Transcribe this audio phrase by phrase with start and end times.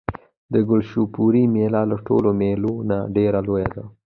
[0.53, 3.85] د کلشپورې مېله له ټولو مېلو نه ډېره لویه وه.